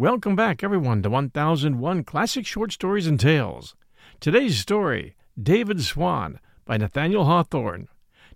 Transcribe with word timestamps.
Welcome 0.00 0.36
back, 0.36 0.62
everyone, 0.62 1.02
to 1.02 1.10
1001 1.10 2.04
Classic 2.04 2.46
Short 2.46 2.70
Stories 2.70 3.08
and 3.08 3.18
Tales. 3.18 3.74
Today's 4.20 4.56
story, 4.56 5.16
David 5.36 5.82
Swan, 5.82 6.38
by 6.64 6.76
Nathaniel 6.76 7.24
Hawthorne, 7.24 7.88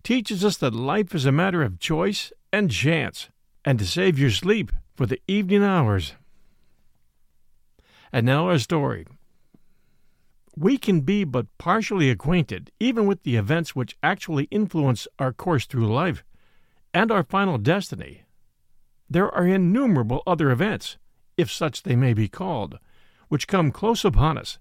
teaches 0.02 0.44
us 0.44 0.56
that 0.56 0.74
life 0.74 1.14
is 1.14 1.24
a 1.24 1.30
matter 1.30 1.62
of 1.62 1.78
choice 1.78 2.32
and 2.52 2.68
chance, 2.68 3.28
and 3.64 3.78
to 3.78 3.86
save 3.86 4.18
your 4.18 4.32
sleep 4.32 4.72
for 4.96 5.06
the 5.06 5.20
evening 5.28 5.62
hours. 5.62 6.14
And 8.12 8.26
now 8.26 8.48
our 8.48 8.58
story. 8.58 9.06
We 10.56 10.78
can 10.78 11.02
be 11.02 11.22
but 11.22 11.46
partially 11.58 12.10
acquainted 12.10 12.72
even 12.80 13.06
with 13.06 13.22
the 13.22 13.36
events 13.36 13.76
which 13.76 13.96
actually 14.02 14.48
influence 14.50 15.06
our 15.20 15.32
course 15.32 15.66
through 15.66 15.94
life 15.94 16.24
and 16.92 17.12
our 17.12 17.22
final 17.22 17.56
destiny. 17.56 18.24
There 19.08 19.32
are 19.32 19.46
innumerable 19.46 20.24
other 20.26 20.50
events, 20.50 20.96
if 21.36 21.50
such 21.50 21.82
they 21.82 21.96
may 21.96 22.14
be 22.14 22.28
called, 22.28 22.78
which 23.28 23.48
come 23.48 23.70
close 23.70 24.04
upon 24.04 24.38
us, 24.38 24.58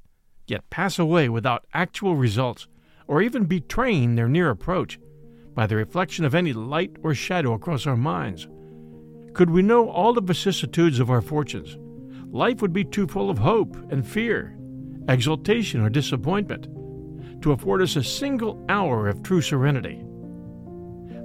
yet 0.47 0.69
pass 0.69 0.97
away 0.97 1.29
without 1.29 1.65
actual 1.73 2.15
results, 2.15 2.67
or 3.07 3.21
even 3.21 3.45
betraying 3.45 4.15
their 4.15 4.29
near 4.29 4.49
approach, 4.49 4.99
by 5.53 5.67
the 5.67 5.75
reflection 5.75 6.23
of 6.23 6.33
any 6.33 6.53
light 6.53 6.95
or 7.03 7.13
shadow 7.13 7.53
across 7.53 7.85
our 7.85 7.97
minds. 7.97 8.47
Could 9.33 9.49
we 9.49 9.61
know 9.61 9.89
all 9.89 10.13
the 10.13 10.21
vicissitudes 10.21 10.99
of 10.99 11.09
our 11.09 11.21
fortunes, 11.21 11.77
life 12.33 12.61
would 12.61 12.73
be 12.73 12.83
too 12.83 13.07
full 13.07 13.29
of 13.29 13.37
hope 13.37 13.75
and 13.91 14.07
fear, 14.07 14.57
exultation 15.09 15.81
or 15.81 15.89
disappointment, 15.89 16.67
to 17.41 17.51
afford 17.51 17.81
us 17.81 17.95
a 17.95 18.03
single 18.03 18.63
hour 18.69 19.07
of 19.07 19.23
true 19.23 19.41
serenity. 19.41 20.03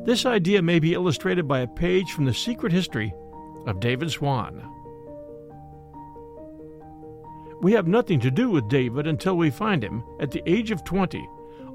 This 0.05 0.25
idea 0.25 0.63
may 0.63 0.79
be 0.79 0.95
illustrated 0.95 1.47
by 1.47 1.61
a 1.61 1.67
page 1.67 2.13
from 2.13 2.25
the 2.25 2.35
secret 2.35 2.73
history 2.73 3.13
of 3.67 3.81
David 3.81 4.11
Swan. 4.11 4.63
We 7.63 7.73
have 7.73 7.87
nothing 7.87 8.21
to 8.21 8.31
do 8.31 8.51
with 8.51 8.69
David 8.69 9.07
until 9.07 9.37
we 9.37 9.51
find 9.51 9.83
him, 9.83 10.05
at 10.21 10.31
the 10.31 10.43
age 10.47 10.71
of 10.71 10.85
20, 10.85 11.27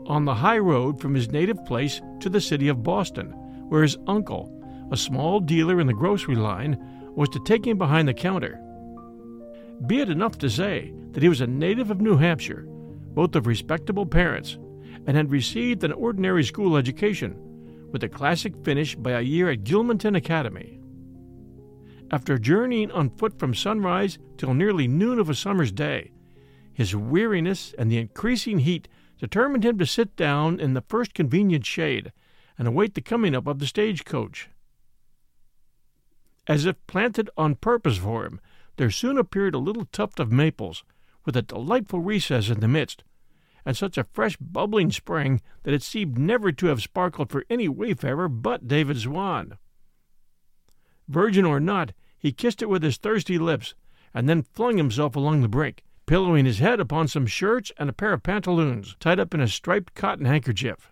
on 0.05 0.25
the 0.25 0.35
high 0.35 0.59
road 0.59 0.99
from 0.99 1.13
his 1.13 1.31
native 1.31 1.63
place 1.65 2.01
to 2.19 2.29
the 2.29 2.41
city 2.41 2.67
of 2.67 2.83
Boston, 2.83 3.31
where 3.69 3.81
his 3.81 3.97
uncle, 4.07 4.52
a 4.91 4.97
small 4.97 5.39
dealer 5.39 5.79
in 5.79 5.87
the 5.87 5.93
grocery 5.93 6.35
line, 6.35 6.77
was 7.15 7.29
to 7.29 7.43
take 7.43 7.65
him 7.65 7.77
behind 7.77 8.07
the 8.07 8.13
counter. 8.13 8.59
Be 9.87 9.99
it 9.99 10.09
enough 10.09 10.37
to 10.39 10.49
say 10.49 10.93
that 11.11 11.23
he 11.23 11.29
was 11.29 11.41
a 11.41 11.47
native 11.47 11.89
of 11.89 12.02
New 12.02 12.17
Hampshire, 12.17 12.65
both 12.67 13.35
of 13.35 13.47
respectable 13.47 14.05
parents, 14.05 14.57
and 15.07 15.17
had 15.17 15.31
received 15.31 15.83
an 15.83 15.91
ordinary 15.93 16.43
school 16.43 16.77
education 16.77 17.35
with 17.91 18.03
a 18.03 18.09
classic 18.09 18.53
finish 18.63 18.95
by 18.95 19.11
a 19.11 19.21
year 19.21 19.49
at 19.49 19.63
Gilmanton 19.63 20.15
Academy. 20.15 20.80
After 22.12 22.38
journeying 22.38 22.92
on 22.92 23.09
foot 23.09 23.40
from 23.40 23.56
sunrise 23.56 24.20
till 24.36 24.54
nearly 24.54 24.86
noon 24.86 25.17
of 25.17 25.30
a 25.30 25.34
summer's 25.34 25.72
day, 25.72 26.12
his 26.73 26.94
weariness 26.94 27.73
and 27.78 27.90
the 27.90 28.00
increasing 28.00 28.59
heat 28.59 28.90
determined 29.17 29.64
him 29.64 29.78
to 29.78 29.86
sit 29.86 30.17
down 30.17 30.59
in 30.59 30.73
the 30.73 30.82
first 30.82 31.14
convenient 31.14 31.66
shade 31.66 32.12
and 32.58 32.67
await 32.67 32.95
the 32.95 33.02
coming 33.02 33.33
up 33.33 33.48
of 33.48 33.60
the 33.60 33.66
stagecoach. 33.66 34.50
As 36.48 36.66
if 36.66 36.86
planted 36.86 37.30
on 37.38 37.55
purpose 37.55 37.98
for 37.98 38.26
him, 38.26 38.42
there 38.76 38.92
soon 38.92 39.17
appeared 39.17 39.55
a 39.55 39.60
little 39.60 39.86
tuft 39.86 40.20
of 40.20 40.33
maples, 40.33 40.83
with 41.23 41.38
a 41.38 41.42
delightful 41.42 42.02
recess 42.02 42.50
in 42.50 42.60
the 42.60 42.67
midst, 42.67 43.05
and 43.66 43.77
such 43.77 43.98
a 43.98 44.08
fresh 44.11 44.36
bubbling 44.36 44.92
spring 44.92 45.39
that 45.64 45.73
it 45.73 45.83
seemed 45.83 46.17
never 46.17 46.52
to 46.52 46.66
have 46.66 46.82
sparkled 46.82 47.30
for 47.30 47.45
any 47.50 47.70
wayfarer 47.70 48.27
but 48.27 48.67
David 48.67 49.00
Swan. 49.00 49.58
Virgin 51.11 51.44
or 51.44 51.60
not, 51.60 51.92
he 52.17 52.32
kissed 52.32 52.61
it 52.61 52.70
with 52.70 52.82
his 52.82 52.98
thirsty 52.98 53.38
lips, 53.38 53.76
and 54.14 54.30
then 54.30 54.42
flung 54.42 54.77
himself 54.77 55.16
along 55.16 55.42
the 55.42 55.49
brink, 55.49 55.83
pillowing 56.05 56.45
his 56.45 56.60
head 56.60 56.80
upon 56.80 57.08
some 57.08 57.26
shirts 57.26 57.72
and 57.77 57.89
a 57.89 57.94
pair 57.94 58.14
of 58.14 58.23
pantaloons 58.23 58.95
tied 58.99 59.20
up 59.20 59.33
in 59.33 59.42
a 59.42 59.48
striped 59.48 59.94
cotton 59.94 60.26
handkerchief. 60.26 60.92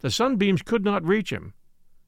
The 0.00 0.10
sunbeams 0.10 0.62
could 0.62 0.84
not 0.84 1.04
reach 1.04 1.30
him. 1.32 1.54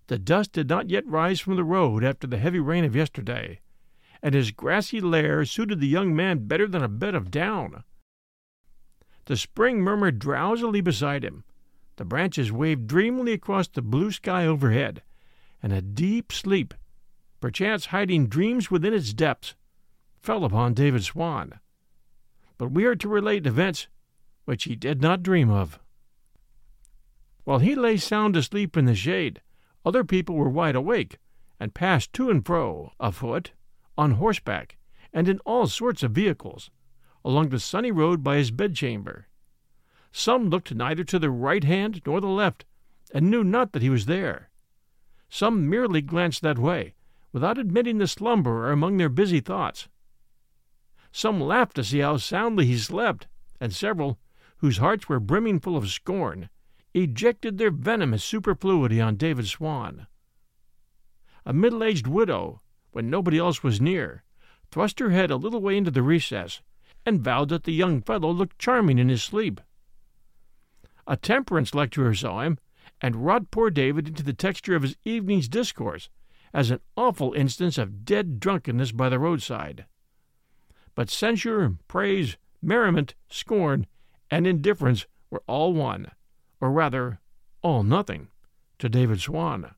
The 0.08 0.18
dust 0.18 0.52
did 0.52 0.68
not 0.68 0.90
yet 0.90 1.06
rise 1.06 1.40
from 1.40 1.54
the 1.56 1.64
road 1.64 2.02
after 2.02 2.26
the 2.26 2.38
heavy 2.38 2.58
rain 2.58 2.84
of 2.84 2.96
yesterday, 2.96 3.60
and 4.20 4.34
his 4.34 4.50
grassy 4.50 5.00
lair 5.00 5.44
suited 5.44 5.78
the 5.78 5.86
young 5.86 6.16
man 6.16 6.46
better 6.46 6.66
than 6.66 6.82
a 6.82 6.88
bed 6.88 7.14
of 7.14 7.30
down. 7.30 7.84
The 9.26 9.36
spring 9.36 9.80
murmured 9.80 10.18
drowsily 10.18 10.80
beside 10.80 11.24
him. 11.24 11.44
The 11.96 12.04
branches 12.04 12.50
waved 12.50 12.88
dreamily 12.88 13.32
across 13.32 13.68
the 13.68 13.82
blue 13.82 14.10
sky 14.10 14.46
overhead, 14.46 15.02
and 15.62 15.72
a 15.72 15.80
deep 15.80 16.32
sleep, 16.32 16.74
perchance 17.40 17.86
hiding 17.86 18.26
dreams 18.26 18.70
within 18.70 18.92
its 18.92 19.12
depths, 19.12 19.54
fell 20.20 20.44
upon 20.44 20.74
David 20.74 21.04
Swan. 21.04 21.60
But 22.58 22.72
we 22.72 22.84
are 22.84 22.96
to 22.96 23.08
relate 23.08 23.46
events 23.46 23.88
which 24.44 24.64
he 24.64 24.76
did 24.76 25.00
not 25.00 25.22
dream 25.22 25.50
of. 25.50 25.78
While 27.44 27.58
he 27.58 27.74
lay 27.74 27.96
sound 27.96 28.36
asleep 28.36 28.76
in 28.76 28.84
the 28.84 28.94
shade, 28.94 29.40
other 29.84 30.04
people 30.04 30.36
were 30.36 30.48
wide 30.48 30.76
awake, 30.76 31.18
and 31.58 31.74
passed 31.74 32.12
to 32.14 32.30
and 32.30 32.44
fro, 32.44 32.92
afoot, 33.00 33.52
on 33.96 34.12
horseback, 34.12 34.76
and 35.12 35.28
in 35.28 35.38
all 35.40 35.66
sorts 35.66 36.02
of 36.02 36.12
vehicles 36.12 36.70
along 37.24 37.48
the 37.48 37.60
sunny 37.60 37.90
road 37.90 38.22
by 38.22 38.36
his 38.36 38.50
bedchamber. 38.50 39.28
Some 40.10 40.50
looked 40.50 40.74
neither 40.74 41.04
to 41.04 41.18
the 41.18 41.30
right 41.30 41.64
hand 41.64 42.02
nor 42.04 42.20
the 42.20 42.26
left, 42.26 42.64
and 43.14 43.30
knew 43.30 43.44
not 43.44 43.72
that 43.72 43.82
he 43.82 43.90
was 43.90 44.06
there. 44.06 44.50
Some 45.34 45.70
merely 45.70 46.02
glanced 46.02 46.42
that 46.42 46.58
way, 46.58 46.92
without 47.32 47.56
admitting 47.56 47.96
the 47.96 48.06
slumberer 48.06 48.70
among 48.70 48.98
their 48.98 49.08
busy 49.08 49.40
thoughts. 49.40 49.88
Some 51.10 51.40
laughed 51.40 51.74
to 51.76 51.84
see 51.84 52.00
how 52.00 52.18
soundly 52.18 52.66
he 52.66 52.76
slept, 52.76 53.28
and 53.58 53.74
several, 53.74 54.18
whose 54.58 54.76
hearts 54.76 55.08
were 55.08 55.20
brimming 55.20 55.58
full 55.58 55.74
of 55.74 55.88
scorn, 55.88 56.50
ejected 56.92 57.56
their 57.56 57.70
venomous 57.70 58.22
superfluity 58.22 59.00
on 59.00 59.16
David 59.16 59.46
Swan. 59.48 60.06
A 61.46 61.54
middle 61.54 61.82
aged 61.82 62.06
widow, 62.06 62.60
when 62.90 63.08
nobody 63.08 63.38
else 63.38 63.62
was 63.62 63.80
near, 63.80 64.24
thrust 64.70 64.98
her 64.98 65.12
head 65.12 65.30
a 65.30 65.36
little 65.36 65.62
way 65.62 65.78
into 65.78 65.90
the 65.90 66.02
recess 66.02 66.60
and 67.06 67.24
vowed 67.24 67.48
that 67.48 67.64
the 67.64 67.72
young 67.72 68.02
fellow 68.02 68.30
looked 68.30 68.58
charming 68.58 68.98
in 68.98 69.08
his 69.08 69.22
sleep. 69.22 69.62
A 71.06 71.16
temperance 71.16 71.74
lecturer 71.74 72.14
saw 72.14 72.42
him, 72.42 72.58
and 73.02 73.26
wrought 73.26 73.50
poor 73.50 73.68
David 73.68 74.06
into 74.06 74.22
the 74.22 74.32
texture 74.32 74.76
of 74.76 74.82
his 74.82 74.96
evening's 75.04 75.48
discourse 75.48 76.08
as 76.54 76.70
an 76.70 76.80
awful 76.96 77.32
instance 77.32 77.76
of 77.76 78.04
dead 78.04 78.38
drunkenness 78.38 78.92
by 78.92 79.08
the 79.08 79.18
roadside. 79.18 79.84
But 80.94 81.10
censure, 81.10 81.74
praise, 81.88 82.36
merriment, 82.62 83.14
scorn, 83.28 83.86
and 84.30 84.46
indifference 84.46 85.06
were 85.30 85.42
all 85.48 85.72
one, 85.72 86.12
or 86.60 86.70
rather, 86.70 87.20
all 87.60 87.82
nothing, 87.82 88.28
to 88.78 88.88
David 88.88 89.20
Swan. 89.20 89.74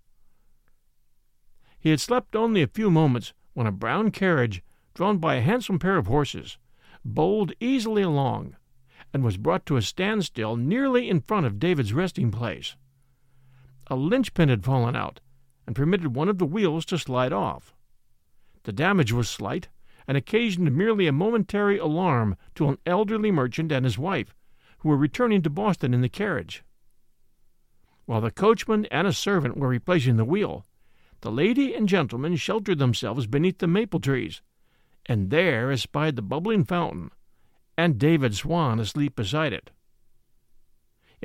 He 1.79 1.91
had 1.91 2.01
slept 2.01 2.37
only 2.37 2.63
a 2.63 2.67
few 2.67 2.91
moments 2.91 3.33
when 3.55 3.67
a 3.67 3.73
brown 3.73 4.11
carriage, 4.11 4.63
drawn 4.95 5.19
by 5.19 5.37
a 5.37 5.41
handsome 5.43 5.79
pair 5.79 5.97
of 5.97 6.09
horses, 6.09 6.59
bowled 7.05 7.53
easily 7.61 8.03
along, 8.03 8.57
and 9.13 9.23
was 9.23 9.37
brought 9.37 9.65
to 9.67 9.77
a 9.77 9.83
standstill 9.83 10.57
nearly 10.57 11.09
in 11.09 11.21
front 11.21 11.47
of 11.47 11.59
David's 11.59 11.93
resting 11.93 12.31
place. 12.31 12.77
A 13.89 13.97
linchpin 13.97 14.49
had 14.49 14.65
fallen 14.65 14.97
out, 14.97 15.21
and 15.67 15.77
permitted 15.77 16.15
one 16.15 16.29
of 16.29 16.39
the 16.39 16.47
wheels 16.47 16.85
to 16.87 16.99
slide 16.99 17.33
off. 17.33 17.75
The 18.65 18.73
damage 18.73 19.13
was 19.13 19.29
slight, 19.29 19.69
and 20.07 20.17
occasioned 20.17 20.75
merely 20.75 21.07
a 21.07 21.13
momentary 21.13 21.79
alarm 21.79 22.37
to 22.55 22.69
an 22.69 22.79
elderly 22.87 23.31
merchant 23.31 23.73
and 23.73 23.85
his 23.85 23.99
wife, 23.99 24.35
who 24.79 24.89
were 24.89 24.97
returning 24.97 25.43
to 25.43 25.51
Boston 25.51 25.95
in 25.95 26.01
the 26.01 26.09
carriage. 26.09 26.63
While 28.07 28.21
the 28.21 28.31
coachman 28.31 28.87
and 28.87 29.07
a 29.07 29.13
servant 29.13 29.57
were 29.57 29.69
replacing 29.69 30.17
the 30.17 30.25
wheel, 30.25 30.67
the 31.23 31.33
lady 31.33 31.75
and 31.75 31.89
gentleman 31.89 32.37
sheltered 32.37 32.79
themselves 32.79 33.27
beneath 33.27 33.59
the 33.59 33.67
maple 33.67 34.01
trees, 34.01 34.43
and 35.07 35.31
there 35.31 35.71
espied 35.71 36.17
the 36.17 36.23
bubbling 36.23 36.65
fountain, 36.65 37.11
and 37.77 37.99
David 37.99 38.35
Swan 38.35 38.79
asleep 38.79 39.17
beside 39.17 39.53
it. 39.53 39.71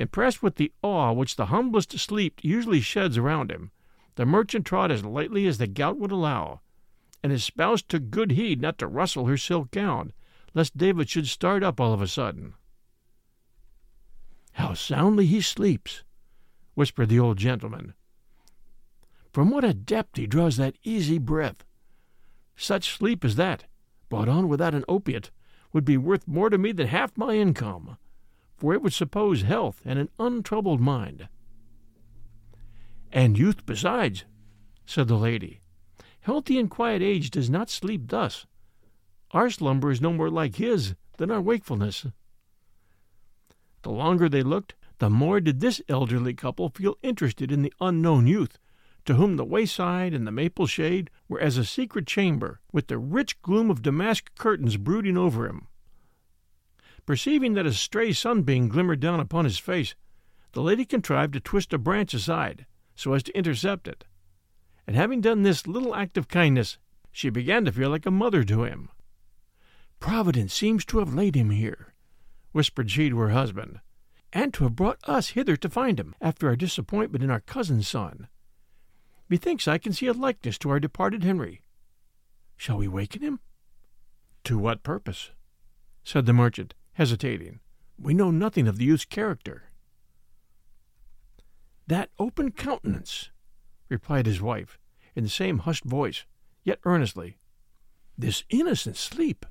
Impressed 0.00 0.42
with 0.42 0.56
the 0.56 0.72
awe 0.80 1.12
which 1.12 1.36
the 1.36 1.46
humblest 1.46 1.98
sleep 1.98 2.40
usually 2.42 2.80
sheds 2.80 3.18
around 3.18 3.50
him, 3.52 3.70
the 4.14 4.24
merchant 4.24 4.64
trod 4.64 4.90
as 4.90 5.04
lightly 5.04 5.46
as 5.46 5.58
the 5.58 5.66
gout 5.66 5.98
would 5.98 6.10
allow, 6.10 6.62
and 7.22 7.30
his 7.30 7.44
spouse 7.44 7.82
took 7.82 8.08
good 8.08 8.30
heed 8.30 8.62
not 8.62 8.78
to 8.78 8.86
rustle 8.86 9.26
her 9.26 9.36
silk 9.36 9.70
gown, 9.70 10.14
lest 10.54 10.78
David 10.78 11.10
should 11.10 11.28
start 11.28 11.62
up 11.62 11.78
all 11.78 11.92
of 11.92 12.00
a 12.00 12.08
sudden. 12.08 12.54
How 14.52 14.72
soundly 14.72 15.26
he 15.26 15.42
sleeps, 15.42 16.02
whispered 16.72 17.10
the 17.10 17.20
old 17.20 17.36
gentleman. 17.36 17.92
From 19.34 19.50
what 19.50 19.64
a 19.64 19.74
depth 19.74 20.16
he 20.16 20.26
draws 20.26 20.56
that 20.56 20.78
easy 20.82 21.18
breath! 21.18 21.62
Such 22.56 22.96
sleep 22.96 23.22
as 23.22 23.36
that 23.36 23.66
brought 24.08 24.30
on 24.30 24.48
without 24.48 24.74
an 24.74 24.86
opiate, 24.88 25.30
would 25.74 25.84
be 25.84 25.98
worth 25.98 26.26
more 26.26 26.48
to 26.48 26.56
me 26.56 26.72
than 26.72 26.86
half 26.86 27.18
my 27.18 27.34
income, 27.34 27.98
for 28.60 28.74
it 28.74 28.82
would 28.82 28.92
suppose 28.92 29.42
health 29.42 29.80
and 29.86 29.98
an 29.98 30.10
untroubled 30.18 30.80
mind. 30.80 31.28
And 33.10 33.38
youth 33.38 33.64
besides, 33.64 34.24
said 34.84 35.08
the 35.08 35.16
lady. 35.16 35.60
Healthy 36.20 36.58
and 36.58 36.70
quiet 36.70 37.00
age 37.00 37.30
does 37.30 37.48
not 37.48 37.70
sleep 37.70 38.08
thus, 38.08 38.46
Our 39.30 39.48
slumber 39.48 39.90
is 39.90 40.02
no 40.02 40.12
more 40.12 40.28
like 40.28 40.56
his 40.56 40.94
than 41.16 41.30
our 41.30 41.40
wakefulness. 41.40 42.06
The 43.82 43.90
longer 43.90 44.28
they 44.28 44.42
looked, 44.42 44.74
the 44.98 45.08
more 45.08 45.40
did 45.40 45.60
this 45.60 45.80
elderly 45.88 46.34
couple 46.34 46.68
feel 46.68 46.98
interested 47.02 47.50
in 47.50 47.62
the 47.62 47.72
unknown 47.80 48.26
youth, 48.26 48.58
to 49.06 49.14
whom 49.14 49.36
the 49.36 49.44
wayside 49.44 50.12
and 50.12 50.26
the 50.26 50.32
maple 50.32 50.66
shade 50.66 51.08
were 51.26 51.40
as 51.40 51.56
a 51.56 51.64
secret 51.64 52.06
chamber, 52.06 52.60
with 52.70 52.88
the 52.88 52.98
rich 52.98 53.40
gloom 53.40 53.70
of 53.70 53.80
damask 53.80 54.34
curtains 54.36 54.76
brooding 54.76 55.16
over 55.16 55.46
him. 55.46 55.66
Perceiving 57.06 57.54
that 57.54 57.66
a 57.66 57.72
stray 57.72 58.12
sunbeam 58.12 58.68
glimmered 58.68 59.00
down 59.00 59.20
upon 59.20 59.44
his 59.44 59.58
face, 59.58 59.94
the 60.52 60.62
lady 60.62 60.84
contrived 60.84 61.32
to 61.34 61.40
twist 61.40 61.72
a 61.72 61.78
branch 61.78 62.14
aside, 62.14 62.66
so 62.94 63.12
as 63.14 63.22
to 63.24 63.36
intercept 63.36 63.88
it. 63.88 64.04
And 64.86 64.96
having 64.96 65.20
done 65.20 65.42
this 65.42 65.66
little 65.66 65.94
act 65.94 66.16
of 66.16 66.28
kindness, 66.28 66.78
she 67.12 67.30
began 67.30 67.64
to 67.64 67.72
feel 67.72 67.90
like 67.90 68.06
a 68.06 68.10
mother 68.10 68.44
to 68.44 68.64
him. 68.64 68.90
Providence 69.98 70.54
seems 70.54 70.84
to 70.86 70.98
have 70.98 71.14
laid 71.14 71.34
him 71.34 71.50
here, 71.50 71.94
whispered 72.52 72.90
she 72.90 73.10
to 73.10 73.18
her 73.18 73.30
husband, 73.30 73.80
and 74.32 74.54
to 74.54 74.64
have 74.64 74.76
brought 74.76 74.98
us 75.04 75.30
hither 75.30 75.56
to 75.56 75.68
find 75.68 75.98
him, 76.00 76.14
after 76.20 76.48
our 76.48 76.56
disappointment 76.56 77.22
in 77.22 77.30
our 77.30 77.40
cousin's 77.40 77.88
son. 77.88 78.28
Methinks 79.28 79.68
I 79.68 79.78
can 79.78 79.92
see 79.92 80.06
a 80.06 80.12
likeness 80.12 80.58
to 80.58 80.70
our 80.70 80.80
departed 80.80 81.22
Henry. 81.22 81.62
Shall 82.56 82.78
we 82.78 82.88
waken 82.88 83.22
him? 83.22 83.40
To 84.44 84.58
what 84.58 84.82
purpose? 84.82 85.30
said 86.02 86.26
the 86.26 86.32
merchant, 86.32 86.74
hesitating. 86.94 87.60
We 87.98 88.14
know 88.14 88.30
nothing 88.30 88.66
of 88.66 88.78
the 88.78 88.84
youth's 88.84 89.04
character. 89.04 89.64
That 91.86 92.10
open 92.18 92.52
countenance, 92.52 93.30
replied 93.88 94.26
his 94.26 94.40
wife, 94.40 94.78
in 95.14 95.24
the 95.24 95.30
same 95.30 95.58
hushed 95.58 95.84
voice, 95.84 96.24
yet 96.62 96.78
earnestly. 96.84 97.36
This 98.16 98.44
innocent 98.48 98.96
sleep. 98.96 99.44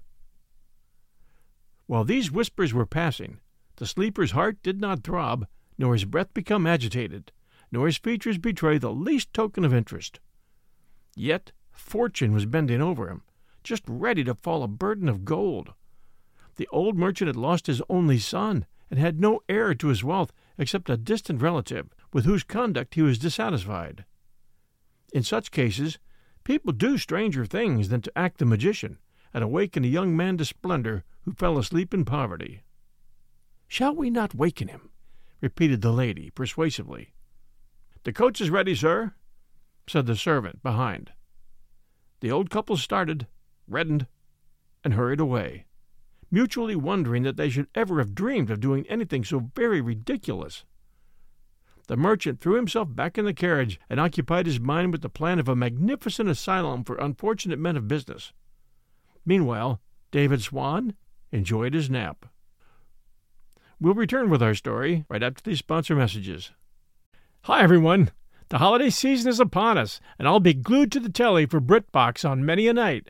While 1.86 2.04
these 2.04 2.32
whispers 2.32 2.74
were 2.74 2.86
passing, 2.86 3.40
the 3.78 3.88
sleeper's 3.88 4.32
heart 4.32 4.62
did 4.62 4.80
not 4.80 5.04
throb, 5.04 5.48
nor 5.78 5.94
his 5.94 6.06
breath 6.06 6.34
become 6.34 6.68
agitated, 6.68 7.32
nor 7.72 7.88
his 7.88 7.98
features 7.98 8.38
betray 8.38 8.78
the 8.78 8.92
least 8.92 9.34
token 9.34 9.66
of 9.66 9.74
interest. 9.74 10.20
Yet 11.16 11.52
fortune 11.72 12.34
was 12.34 12.46
bending 12.46 12.82
over 12.82 13.10
him, 13.10 13.24
just 13.64 13.84
ready 13.88 14.24
to 14.24 14.36
fall 14.36 14.64
a 14.64 14.68
burden 14.68 15.10
of 15.10 15.26
gold. 15.26 15.74
The 16.60 16.68
old 16.74 16.98
merchant 16.98 17.28
had 17.28 17.38
lost 17.38 17.68
his 17.68 17.82
only 17.88 18.20
son, 18.20 18.66
and 18.90 19.00
had 19.00 19.18
no 19.18 19.40
heir 19.48 19.74
to 19.74 19.88
his 19.88 20.04
wealth 20.04 20.34
except 20.58 20.90
a 20.90 20.98
distant 20.98 21.42
relative, 21.42 21.88
with 22.12 22.26
whose 22.26 22.44
conduct 22.44 22.96
he 22.96 23.02
was 23.02 23.18
dissatisfied. 23.18 24.04
In 25.14 25.24
such 25.24 25.52
cases, 25.52 26.00
people 26.44 26.74
do 26.74 26.98
stranger 26.98 27.46
things 27.46 27.88
than 27.88 28.02
to 28.02 28.12
act 28.18 28.40
the 28.40 28.46
magician 28.46 29.00
and 29.34 29.42
awaken 29.42 29.86
a 29.86 29.88
young 29.88 30.18
man 30.18 30.36
to 30.36 30.44
splendor 30.44 31.06
who 31.22 31.32
fell 31.32 31.58
asleep 31.58 31.94
in 31.94 32.04
poverty. 32.04 32.62
Shall 33.70 33.96
we 33.96 34.10
not 34.10 34.36
waken 34.36 34.68
him? 34.68 34.90
repeated 35.40 35.80
the 35.80 35.94
lady 35.94 36.30
persuasively. 36.30 37.14
The 38.04 38.12
coach 38.12 38.42
is 38.42 38.50
ready, 38.50 38.76
sir, 38.76 39.14
said 39.88 40.08
the 40.08 40.18
servant 40.18 40.62
behind. 40.62 41.14
The 42.20 42.32
old 42.32 42.50
couple 42.50 42.76
started, 42.76 43.28
reddened, 43.66 44.08
and 44.84 44.96
hurried 44.96 45.22
away, 45.22 45.64
mutually 46.32 46.76
wondering 46.76 47.24
that 47.24 47.38
they 47.38 47.50
should 47.50 47.68
ever 47.76 48.00
have 48.00 48.16
dreamed 48.16 48.50
of 48.50 48.60
doing 48.60 48.86
anything 48.88 49.24
so 49.24 49.50
very 49.56 49.82
ridiculous. 49.82 50.66
The 51.88 51.98
merchant 51.98 52.40
threw 52.40 52.56
himself 52.56 52.94
back 52.94 53.18
in 53.18 53.26
the 53.26 53.34
carriage 53.34 53.80
and 53.90 54.00
occupied 54.00 54.46
his 54.46 54.60
mind 54.60 54.92
with 54.92 55.02
the 55.02 55.10
plan 55.10 55.40
of 55.40 55.50
a 55.50 55.56
magnificent 55.56 56.30
asylum 56.30 56.84
for 56.84 56.98
unfortunate 56.98 57.58
men 57.58 57.76
of 57.76 57.88
business. 57.88 58.32
Meanwhile, 59.26 59.82
David 60.12 60.42
Swan 60.42 60.94
enjoyed 61.32 61.74
his 61.74 61.90
nap. 61.90 62.28
We'll 63.80 63.94
return 63.94 64.30
with 64.30 64.44
our 64.44 64.54
story 64.54 65.06
right 65.10 65.24
after 65.24 65.42
these 65.42 65.60
sponsor 65.60 65.96
messages. 65.96 66.52
Hi, 67.44 67.64
everyone. 67.64 68.12
The 68.50 68.58
holiday 68.58 68.90
season 68.90 69.30
is 69.30 69.40
upon 69.40 69.78
us, 69.78 70.02
and 70.18 70.28
I'll 70.28 70.40
be 70.40 70.54
glued 70.54 70.92
to 70.92 71.00
the 71.00 71.12
telly 71.12 71.46
for 71.46 71.62
BritBox 71.62 72.28
on 72.28 72.46
many 72.46 72.68
a 72.68 72.74
night. 72.74 73.10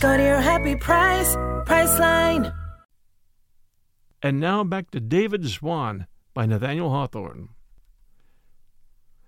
Go 0.00 0.16
to 0.16 0.22
your 0.22 0.40
happy 0.40 0.76
price, 0.76 1.34
Priceline. 1.66 2.54
And 4.22 4.38
now 4.38 4.62
back 4.62 4.92
to 4.92 5.00
David 5.00 5.48
Swan 5.48 6.06
by 6.34 6.46
Nathaniel 6.46 6.90
Hawthorne. 6.90 7.48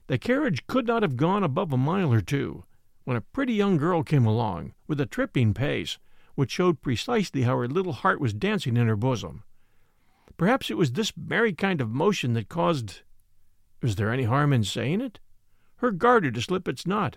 The 0.07 0.17
carriage 0.17 0.67
could 0.69 0.87
not 0.87 1.03
have 1.03 1.17
gone 1.17 1.43
above 1.43 1.73
a 1.73 1.77
mile 1.77 2.12
or 2.12 2.21
two 2.21 2.65
when 3.03 3.17
a 3.17 3.21
pretty 3.21 3.55
young 3.55 3.79
girl 3.79 4.05
came 4.05 4.25
along 4.25 4.75
with 4.87 5.00
a 5.00 5.07
tripping 5.07 5.55
pace 5.55 5.99
which 6.37 6.53
showed 6.53 6.83
precisely 6.83 7.43
how 7.43 7.57
her 7.57 7.67
little 7.67 7.93
heart 7.93 8.21
was 8.21 8.33
dancing 8.33 8.77
in 8.77 8.87
her 8.87 8.97
bosom. 8.97 9.43
Perhaps 10.37 10.71
it 10.71 10.77
was 10.77 10.93
this 10.93 11.12
merry 11.17 11.53
kind 11.53 11.81
of 11.81 11.91
motion 11.91 12.35
that 12.35 12.49
caused 12.49 13.03
was 13.83 13.97
there 13.97 14.12
any 14.12 14.25
harm 14.25 14.53
in 14.53 14.62
saying 14.62 15.00
it? 15.00 15.19
Her 15.77 15.91
garter 15.91 16.31
to 16.31 16.41
slip 16.41 16.69
its 16.69 16.87
knot. 16.87 17.17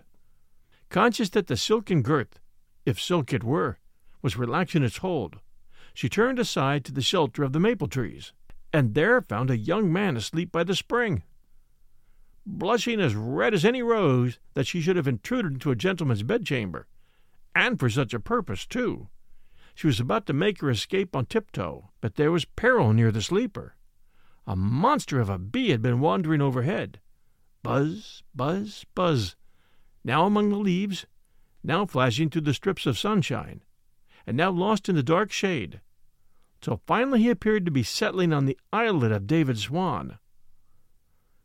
Conscious 0.90 1.30
that 1.32 1.48
the 1.48 1.58
silken 1.58 2.02
girth, 2.02 2.40
if 2.86 3.02
silk 3.02 3.34
it 3.34 3.44
were, 3.44 3.78
was 4.22 4.38
relaxing 4.38 4.84
its 4.84 4.98
hold, 4.98 5.40
she 5.94 6.10
turned 6.10 6.40
aside 6.40 6.84
to 6.86 6.92
the 6.92 7.02
shelter 7.02 7.44
of 7.44 7.54
the 7.54 7.60
maple 7.60 7.88
trees, 7.88 8.34
and 8.72 8.94
there 8.94 9.22
found 9.22 9.50
a 9.50 9.58
young 9.58 9.92
man 9.94 10.18
asleep 10.18 10.52
by 10.52 10.64
the 10.64 10.76
spring. 10.76 11.24
Blushing 12.46 13.00
as 13.00 13.16
red 13.16 13.54
as 13.54 13.64
any 13.64 13.84
rose 13.84 14.40
that 14.54 14.68
she 14.68 14.82
should 14.82 14.96
have 14.96 15.08
intruded 15.08 15.54
into 15.54 15.72
a 15.72 15.76
gentleman's 15.76 16.24
bedchamber, 16.24 16.88
and 17.56 17.80
for 17.80 17.90
such 17.90 18.14
a 18.14 18.20
purpose, 18.20 18.66
too. 18.66 19.08
She 19.76 19.88
was 19.88 20.00
about 20.00 20.26
to 20.28 20.34
make 20.34 20.62
her 20.62 20.70
escape 20.70 21.16
on 21.16 21.26
tiptoe, 21.26 21.92
but 22.02 22.16
there 22.16 22.32
was 22.32 22.46
peril 22.46 22.94
near 22.94 23.12
the 23.12 23.22
sleeper. 23.22 23.76
A 24.46 24.56
monster 24.56 25.20
of 25.20 25.30
a 25.30 25.38
bee 25.38 25.70
had 25.70 25.82
been 25.82 26.00
wandering 26.00 26.42
overhead. 26.42 27.00
Buzz, 27.62 28.24
buzz, 28.36 28.86
buzz, 28.94 29.36
now 30.04 30.26
among 30.26 30.50
the 30.50 30.58
leaves, 30.58 31.06
now 31.64 31.86
flashing 31.86 32.30
through 32.30 32.42
the 32.42 32.54
strips 32.54 32.86
of 32.86 32.98
sunshine, 32.98 33.64
and 34.28 34.36
now 34.36 34.52
lost 34.52 34.90
in 34.90 34.96
the 34.96 35.04
dark 35.04 35.32
shade, 35.32 35.82
till 36.62 36.82
finally 36.86 37.22
he 37.24 37.30
appeared 37.30 37.66
to 37.66 37.72
be 37.72 37.84
settling 37.84 38.34
on 38.34 38.46
the 38.46 38.58
eyelid 38.72 39.12
of 39.12 39.28
David 39.28 39.58
Swan. 39.58 40.18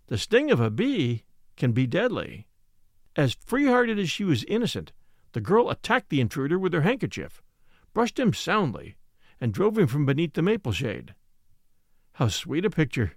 The 0.07 0.19
sting 0.19 0.51
of 0.51 0.61
a 0.61 0.71
bee 0.71 1.25
can 1.57 1.73
be 1.73 1.87
deadly. 1.87 2.47
As 3.17 3.35
free 3.35 3.67
hearted 3.67 3.99
as 3.99 4.11
she 4.11 4.25
was 4.25 4.45
innocent, 4.45 4.93
the 5.33 5.41
girl 5.41 5.71
attacked 5.71 6.09
the 6.09 6.21
intruder 6.21 6.59
with 6.59 6.73
her 6.73 6.83
handkerchief, 6.83 7.43
brushed 7.93 8.19
him 8.19 8.33
soundly, 8.33 8.97
and 9.41 9.53
drove 9.53 9.77
him 9.77 9.87
from 9.87 10.07
beneath 10.07 10.35
the 10.35 10.43
maple 10.43 10.73
shade. 10.73 11.15
How 12.15 12.29
sweet 12.29 12.65
a 12.65 12.71
picture! 12.71 13.13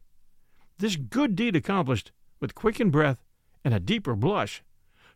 This 0.77 0.95
good 0.95 1.35
deed 1.35 1.55
accomplished, 1.55 2.11
with 2.39 2.55
quickened 2.55 2.91
breath 2.91 3.23
and 3.63 3.73
a 3.73 3.79
deeper 3.79 4.15
blush, 4.15 4.63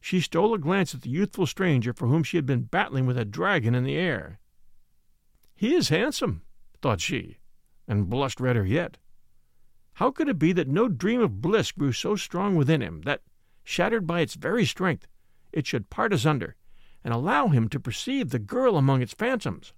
she 0.05 0.21
stole 0.21 0.53
a 0.53 0.59
glance 0.59 0.93
at 0.93 1.01
the 1.01 1.09
youthful 1.09 1.47
stranger 1.47 1.91
for 1.91 2.05
whom 2.07 2.21
she 2.21 2.37
had 2.37 2.45
been 2.45 2.61
battling 2.61 3.07
with 3.07 3.17
a 3.17 3.25
dragon 3.25 3.73
in 3.73 3.83
the 3.83 3.95
air. 3.95 4.37
He 5.55 5.73
is 5.73 5.89
handsome, 5.89 6.43
thought 6.79 7.01
she, 7.01 7.39
and 7.87 8.07
blushed 8.07 8.39
redder 8.39 8.63
yet. 8.63 8.99
How 9.93 10.11
could 10.11 10.29
it 10.29 10.37
be 10.37 10.53
that 10.53 10.67
no 10.67 10.87
dream 10.87 11.21
of 11.21 11.41
bliss 11.41 11.71
grew 11.71 11.91
so 11.91 12.15
strong 12.15 12.53
within 12.55 12.81
him 12.81 13.01
that, 13.01 13.23
shattered 13.63 14.05
by 14.05 14.21
its 14.21 14.35
very 14.35 14.63
strength, 14.63 15.07
it 15.51 15.65
should 15.65 15.89
part 15.89 16.13
asunder 16.13 16.55
and 17.03 17.11
allow 17.11 17.47
him 17.47 17.67
to 17.69 17.79
perceive 17.79 18.29
the 18.29 18.37
girl 18.37 18.77
among 18.77 19.01
its 19.01 19.15
phantoms? 19.15 19.73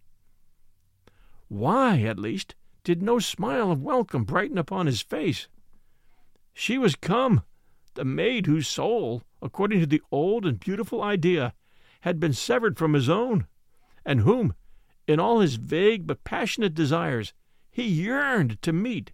Why, 1.48 2.02
at 2.02 2.20
least, 2.20 2.54
did 2.84 3.02
no 3.02 3.20
smile 3.20 3.72
of 3.72 3.82
welcome 3.82 4.26
brighten 4.26 4.58
upon 4.58 4.88
his 4.88 5.00
face? 5.00 5.48
She 6.54 6.78
was 6.78 6.98
come, 6.98 7.44
the 7.98 8.06
maid 8.06 8.46
whose 8.46 8.68
soul, 8.68 9.24
according 9.42 9.80
to 9.80 9.86
the 9.88 10.02
old 10.12 10.46
and 10.46 10.60
beautiful 10.60 11.04
idea, 11.04 11.54
had 12.02 12.20
been 12.20 12.32
severed 12.32 12.78
from 12.78 12.94
his 12.94 13.10
own, 13.10 13.48
and 14.06 14.22
whom, 14.22 14.54
in 15.08 15.20
all 15.20 15.40
his 15.40 15.56
vague 15.56 16.08
but 16.08 16.24
passionate 16.24 16.74
desires, 16.74 17.34
he 17.72 17.84
yearned 17.84 18.62
to 18.62 18.72
meet. 18.72 19.12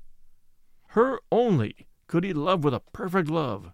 Her 0.90 1.20
only 1.32 1.88
could 2.08 2.24
he 2.24 2.34
love 2.34 2.64
with 2.64 2.74
a 2.74 2.82
perfect 2.92 3.30
love. 3.30 3.72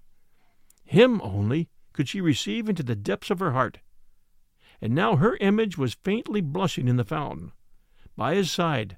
Him 0.85 1.19
only 1.21 1.69
could 1.91 2.07
she 2.07 2.21
receive 2.21 2.69
into 2.69 2.83
the 2.83 2.95
depths 2.95 3.29
of 3.29 3.39
her 3.39 3.51
heart. 3.51 3.79
And 4.79 4.93
now 4.93 5.17
her 5.17 5.37
image 5.37 5.77
was 5.77 5.95
faintly 5.95 6.39
blushing 6.39 6.87
in 6.87 6.97
the 6.97 7.03
fountain. 7.03 7.51
By 8.15 8.35
his 8.35 8.51
side, 8.51 8.97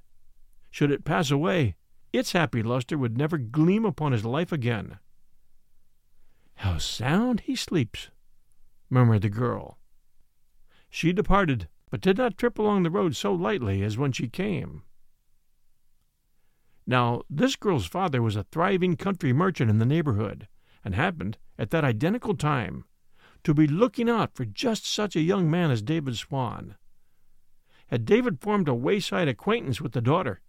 should 0.70 0.92
it 0.92 1.06
pass 1.06 1.32
away, 1.32 1.76
its 2.12 2.34
happy 2.34 2.62
luster 2.62 2.98
would 2.98 3.18
never 3.18 3.38
gleam 3.38 3.86
upon 3.86 4.12
his 4.12 4.26
life 4.26 4.52
again. 4.52 5.00
How 6.56 6.78
sound 6.78 7.42
he 7.42 7.56
sleeps, 7.56 8.10
murmured 8.90 9.24
the 9.24 9.30
girl. 9.30 9.78
She 10.90 11.14
departed, 11.14 11.68
but 11.90 12.02
did 12.02 12.18
not 12.18 12.38
trip 12.38 12.60
along 12.60 12.84
the 12.84 12.92
road 12.92 13.16
so 13.16 13.34
lightly 13.34 13.82
as 13.84 13.98
when 13.98 14.12
she 14.12 14.28
came. 14.28 14.84
Now, 16.86 17.22
this 17.30 17.56
girl's 17.56 17.86
father 17.86 18.22
was 18.22 18.36
a 18.36 18.44
thriving 18.44 18.98
country 18.98 19.34
merchant 19.34 19.70
in 19.70 19.80
the 19.80 19.86
neighborhood, 19.86 20.48
and 20.84 20.96
happened, 20.96 21.38
at 21.58 21.70
that 21.70 21.84
identical 21.84 22.36
time, 22.36 22.86
to 23.44 23.54
be 23.54 23.68
looking 23.68 24.10
out 24.10 24.36
for 24.36 24.46
just 24.46 24.86
such 24.86 25.16
a 25.16 25.22
young 25.22 25.50
man 25.50 25.72
as 25.72 25.82
David 25.82 26.18
Swan. 26.18 26.76
Had 27.88 28.06
David 28.06 28.40
formed 28.42 28.68
a 28.68 28.74
wayside 28.74 29.28
acquaintance 29.28 29.82
with 29.82 29.92
the 29.92 30.02
daughter, 30.02 30.42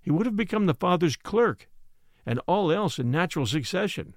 he 0.00 0.10
would 0.10 0.26
have 0.26 0.36
become 0.36 0.66
the 0.66 0.74
father's 0.74 1.16
clerk, 1.16 1.68
and 2.24 2.40
all 2.46 2.70
else 2.70 2.98
in 2.98 3.10
natural 3.10 3.46
succession. 3.46 4.14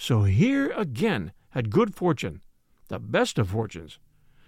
So 0.00 0.22
here 0.22 0.70
again 0.70 1.32
had 1.50 1.70
good 1.70 1.92
fortune, 1.92 2.40
the 2.86 3.00
best 3.00 3.36
of 3.36 3.50
fortunes, 3.50 3.98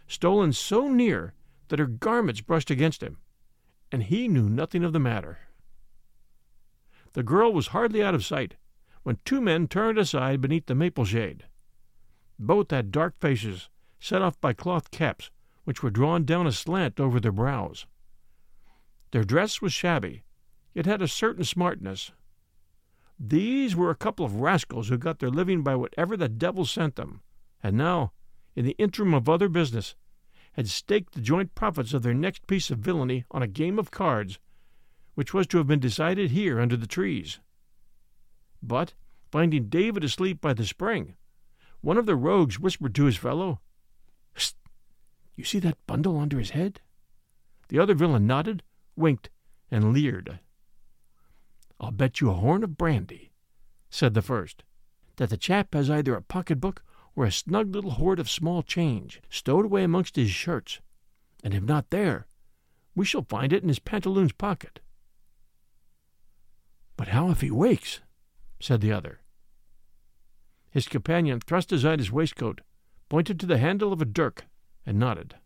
stolen 0.06 0.52
so 0.52 0.88
near 0.88 1.34
that 1.68 1.80
her 1.80 1.86
garments 1.86 2.40
brushed 2.40 2.70
against 2.70 3.02
him, 3.02 3.18
and 3.90 4.04
he 4.04 4.28
knew 4.28 4.48
nothing 4.48 4.84
of 4.84 4.92
the 4.92 5.00
matter. 5.00 5.40
The 7.14 7.24
girl 7.24 7.52
was 7.52 7.68
hardly 7.68 8.00
out 8.00 8.14
of 8.14 8.24
sight 8.24 8.54
when 9.02 9.18
two 9.24 9.40
men 9.40 9.66
turned 9.66 9.98
aside 9.98 10.40
beneath 10.40 10.66
the 10.66 10.74
maple 10.76 11.04
shade. 11.04 11.46
Both 12.38 12.70
had 12.70 12.92
dark 12.92 13.18
faces, 13.18 13.68
set 13.98 14.22
off 14.22 14.40
by 14.40 14.52
cloth 14.52 14.92
caps, 14.92 15.32
which 15.64 15.82
were 15.82 15.90
drawn 15.90 16.24
down 16.24 16.46
aslant 16.46 17.00
over 17.00 17.18
their 17.18 17.32
brows. 17.32 17.86
Their 19.10 19.24
dress 19.24 19.60
was 19.60 19.72
shabby, 19.72 20.22
yet 20.74 20.86
had 20.86 21.02
a 21.02 21.08
certain 21.08 21.44
smartness. 21.44 22.12
These 23.22 23.76
were 23.76 23.90
a 23.90 23.94
couple 23.94 24.24
of 24.24 24.36
rascals 24.36 24.88
who 24.88 24.96
got 24.96 25.18
their 25.18 25.28
living 25.28 25.62
by 25.62 25.76
whatever 25.76 26.16
the 26.16 26.28
devil 26.28 26.64
sent 26.64 26.96
them, 26.96 27.20
and 27.62 27.76
now, 27.76 28.12
in 28.56 28.64
the 28.64 28.76
interim 28.78 29.12
of 29.12 29.28
other 29.28 29.50
business, 29.50 29.94
had 30.54 30.68
staked 30.68 31.12
the 31.12 31.20
joint 31.20 31.54
profits 31.54 31.92
of 31.92 32.02
their 32.02 32.14
next 32.14 32.46
piece 32.46 32.70
of 32.70 32.78
villainy 32.78 33.26
on 33.30 33.42
a 33.42 33.46
game 33.46 33.78
of 33.78 33.90
cards 33.90 34.38
which 35.14 35.34
was 35.34 35.46
to 35.46 35.58
have 35.58 35.66
been 35.66 35.80
decided 35.80 36.30
here 36.30 36.58
under 36.58 36.78
the 36.78 36.86
trees. 36.86 37.40
But, 38.62 38.94
finding 39.30 39.68
David 39.68 40.02
asleep 40.02 40.40
by 40.40 40.54
the 40.54 40.64
spring, 40.64 41.14
one 41.82 41.98
of 41.98 42.06
the 42.06 42.16
rogues 42.16 42.58
whispered 42.58 42.94
to 42.94 43.04
his 43.04 43.18
fellow, 43.18 43.60
Hst! 44.34 44.56
You 45.36 45.44
see 45.44 45.58
that 45.58 45.86
bundle 45.86 46.18
under 46.18 46.38
his 46.38 46.50
head? 46.50 46.80
The 47.68 47.78
other 47.78 47.94
villain 47.94 48.26
nodded, 48.26 48.62
winked, 48.96 49.28
and 49.70 49.92
leered. 49.92 50.40
I'll 51.80 51.90
bet 51.90 52.20
you 52.20 52.30
a 52.30 52.34
horn 52.34 52.62
of 52.62 52.76
brandy, 52.76 53.32
said 53.88 54.12
the 54.12 54.20
first, 54.20 54.62
that 55.16 55.30
the 55.30 55.38
chap 55.38 55.72
has 55.72 55.88
either 55.88 56.14
a 56.14 56.22
pocketbook 56.22 56.84
or 57.16 57.24
a 57.24 57.32
snug 57.32 57.74
little 57.74 57.92
hoard 57.92 58.20
of 58.20 58.28
small 58.28 58.62
change 58.62 59.22
stowed 59.30 59.64
away 59.64 59.82
amongst 59.82 60.16
his 60.16 60.30
shirts, 60.30 60.80
and 61.42 61.54
if 61.54 61.62
not 61.62 61.88
there, 61.88 62.26
we 62.94 63.06
shall 63.06 63.22
find 63.22 63.52
it 63.52 63.62
in 63.62 63.68
his 63.68 63.78
pantaloons 63.78 64.32
pocket. 64.32 64.80
But 66.96 67.08
how 67.08 67.30
if 67.30 67.40
he 67.40 67.50
wakes? 67.50 68.00
said 68.60 68.82
the 68.82 68.92
other. 68.92 69.20
His 70.70 70.86
companion 70.86 71.40
thrust 71.40 71.72
aside 71.72 71.98
his 71.98 72.12
waistcoat, 72.12 72.60
pointed 73.08 73.40
to 73.40 73.46
the 73.46 73.58
handle 73.58 73.92
of 73.92 74.02
a 74.02 74.04
dirk, 74.04 74.44
and 74.84 74.98
nodded. 74.98 75.36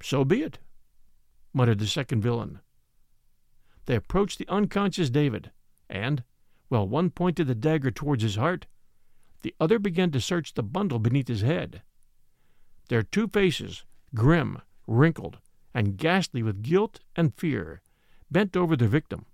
So 0.00 0.24
be 0.24 0.42
it, 0.42 0.60
muttered 1.52 1.80
the 1.80 1.86
second 1.88 2.20
villain. 2.20 2.60
They 3.86 3.96
approached 3.96 4.38
the 4.38 4.48
unconscious 4.48 5.10
David, 5.10 5.50
and, 5.88 6.24
while 6.68 6.88
one 6.88 7.10
pointed 7.10 7.46
the 7.46 7.54
dagger 7.54 7.90
towards 7.90 8.22
his 8.22 8.36
heart, 8.36 8.66
the 9.42 9.54
other 9.60 9.78
began 9.78 10.10
to 10.12 10.20
search 10.20 10.54
the 10.54 10.62
bundle 10.62 10.98
beneath 10.98 11.28
his 11.28 11.42
head. 11.42 11.82
Their 12.88 13.02
two 13.02 13.28
faces, 13.28 13.84
grim, 14.14 14.62
wrinkled, 14.86 15.38
and 15.74 15.98
ghastly 15.98 16.42
with 16.42 16.62
guilt 16.62 17.00
and 17.14 17.34
fear, 17.34 17.82
bent 18.30 18.56
over 18.56 18.76
their 18.76 18.88
victim, 18.88 19.26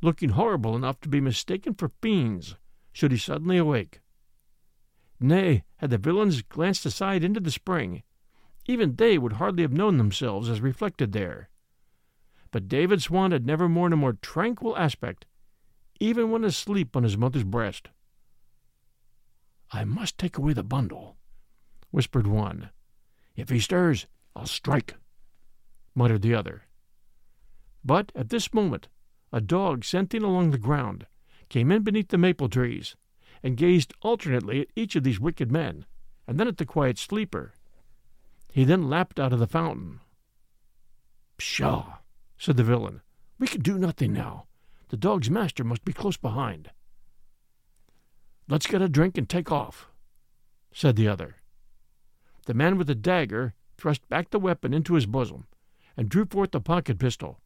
looking 0.00 0.30
horrible 0.30 0.76
enough 0.76 1.00
to 1.00 1.08
be 1.08 1.20
mistaken 1.20 1.74
for 1.74 1.90
fiends 2.00 2.56
should 2.92 3.10
he 3.10 3.18
suddenly 3.18 3.56
awake. 3.56 4.00
Nay, 5.20 5.64
had 5.78 5.90
the 5.90 5.98
villains 5.98 6.42
glanced 6.42 6.86
aside 6.86 7.24
into 7.24 7.40
the 7.40 7.50
spring, 7.50 8.02
even 8.66 8.94
they 8.94 9.18
would 9.18 9.34
hardly 9.34 9.62
have 9.62 9.72
known 9.72 9.96
themselves 9.96 10.48
as 10.48 10.60
reflected 10.60 11.12
there. 11.12 11.48
But 12.50 12.68
David 12.68 13.02
Swan 13.02 13.32
had 13.32 13.46
never 13.46 13.68
worn 13.68 13.92
a 13.92 13.96
more 13.96 14.14
tranquil 14.14 14.76
aspect, 14.76 15.26
even 16.00 16.30
when 16.30 16.44
asleep 16.44 16.96
on 16.96 17.02
his 17.02 17.16
mother's 17.16 17.44
breast. 17.44 17.88
I 19.70 19.84
must 19.84 20.16
take 20.16 20.38
away 20.38 20.54
the 20.54 20.62
bundle, 20.62 21.16
whispered 21.90 22.26
one. 22.26 22.70
If 23.36 23.50
he 23.50 23.60
stirs, 23.60 24.06
I'll 24.34 24.46
strike, 24.46 24.94
muttered 25.94 26.22
the 26.22 26.34
other. 26.34 26.62
But 27.84 28.12
at 28.14 28.30
this 28.30 28.54
moment 28.54 28.88
a 29.32 29.40
dog 29.40 29.84
scenting 29.84 30.22
along 30.22 30.50
the 30.50 30.58
ground, 30.58 31.06
came 31.48 31.70
in 31.70 31.82
beneath 31.82 32.08
the 32.08 32.18
maple 32.18 32.48
trees, 32.48 32.96
and 33.42 33.56
gazed 33.56 33.92
alternately 34.02 34.62
at 34.62 34.68
each 34.74 34.96
of 34.96 35.02
these 35.04 35.20
wicked 35.20 35.52
men, 35.52 35.86
and 36.26 36.38
then 36.38 36.48
at 36.48 36.56
the 36.56 36.66
quiet 36.66 36.98
sleeper. 36.98 37.54
He 38.52 38.64
then 38.64 38.88
lapped 38.88 39.20
out 39.20 39.32
of 39.32 39.38
the 39.38 39.46
fountain. 39.46 40.00
Pshaw, 41.36 41.98
said 42.38 42.56
the 42.56 42.64
villain. 42.64 43.02
We 43.38 43.46
can 43.46 43.60
do 43.60 43.78
nothing 43.78 44.12
now. 44.12 44.46
The 44.88 44.96
dog's 44.96 45.30
master 45.30 45.64
must 45.64 45.84
be 45.84 45.92
close 45.92 46.16
behind. 46.16 46.70
Let's 48.48 48.66
get 48.66 48.80
a 48.80 48.88
drink 48.88 49.18
and 49.18 49.28
take 49.28 49.52
off, 49.52 49.88
said 50.72 50.96
the 50.96 51.08
other. 51.08 51.36
The 52.46 52.54
man 52.54 52.78
with 52.78 52.86
the 52.86 52.94
dagger 52.94 53.54
thrust 53.76 54.08
back 54.08 54.30
the 54.30 54.38
weapon 54.38 54.72
into 54.72 54.94
his 54.94 55.06
bosom 55.06 55.46
and 55.96 56.08
drew 56.08 56.24
forth 56.24 56.52
the 56.52 56.60
pocket 56.60 56.98
pistol 56.98 57.40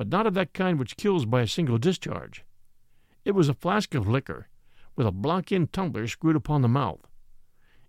but 0.00 0.08
not 0.08 0.26
of 0.26 0.32
that 0.32 0.54
kind 0.54 0.78
which 0.78 0.96
kills 0.96 1.26
by 1.26 1.42
a 1.42 1.46
single 1.46 1.76
discharge. 1.76 2.42
It 3.26 3.32
was 3.32 3.50
a 3.50 3.54
flask 3.54 3.94
of 3.94 4.08
liquor, 4.08 4.48
with 4.96 5.06
a 5.06 5.12
block-tin 5.12 5.66
tumbler 5.66 6.06
screwed 6.06 6.36
upon 6.36 6.62
the 6.62 6.68
mouth. 6.68 7.06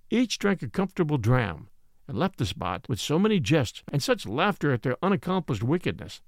Each 0.10 0.38
drank 0.38 0.62
a 0.62 0.67
comfortable 0.67 1.17
dram, 1.17 1.69
and 2.10 2.17
left 2.17 2.38
the 2.38 2.45
spot 2.45 2.86
with 2.89 3.00
so 3.00 3.17
many 3.17 3.39
jests 3.39 3.81
and 3.93 4.03
such 4.03 4.27
laughter 4.27 4.74
at 4.74 4.81
their 4.81 4.98
unaccomplished 5.01 5.63
wickedness 5.63 6.21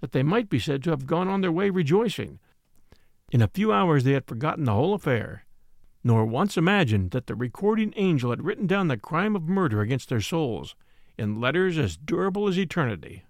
that 0.00 0.12
they 0.12 0.22
might 0.22 0.48
be 0.48 0.58
said 0.58 0.82
to 0.82 0.90
have 0.90 1.06
gone 1.06 1.28
on 1.28 1.40
their 1.40 1.52
way 1.52 1.70
rejoicing. 1.70 2.38
In 3.30 3.42
a 3.42 3.48
few 3.48 3.72
hours 3.72 4.04
they 4.04 4.12
had 4.12 4.26
forgotten 4.26 4.64
the 4.64 4.72
whole 4.72 4.94
affair, 4.94 5.44
nor 6.02 6.24
once 6.24 6.56
imagined 6.56 7.10
that 7.10 7.26
the 7.26 7.34
recording 7.34 7.92
angel 7.96 8.30
had 8.30 8.44
written 8.44 8.66
down 8.66 8.88
the 8.88 8.96
crime 8.96 9.36
of 9.36 9.48
murder 9.48 9.80
against 9.80 10.08
their 10.08 10.20
souls 10.20 10.74
in 11.18 11.40
letters 11.40 11.76
as 11.78 11.96
durable 11.96 12.48
as 12.48 12.58
eternity. 12.58 13.24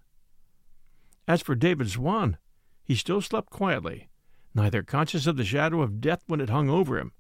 As 1.27 1.43
for 1.43 1.55
David 1.55 1.91
Swan, 1.91 2.39
he 2.83 2.95
still 2.95 3.21
slept 3.21 3.51
quietly, 3.51 4.09
neither 4.55 4.83
conscious 4.83 5.27
of 5.27 5.37
the 5.37 5.45
shadow 5.45 5.83
of 5.83 6.01
death 6.01 6.23
when 6.27 6.41
it 6.41 6.51
hung 6.51 6.71
over 6.71 6.99
him, 6.99 7.13